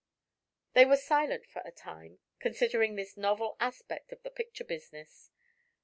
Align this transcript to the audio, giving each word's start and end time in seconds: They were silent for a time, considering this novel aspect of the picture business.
They 0.73 0.83
were 0.83 0.97
silent 0.97 1.45
for 1.45 1.61
a 1.63 1.71
time, 1.71 2.17
considering 2.39 2.95
this 2.95 3.15
novel 3.15 3.55
aspect 3.59 4.11
of 4.11 4.23
the 4.23 4.31
picture 4.31 4.63
business. 4.65 5.29